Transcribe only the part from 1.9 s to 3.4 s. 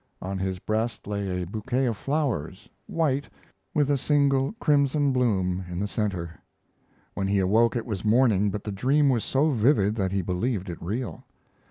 flowers, white,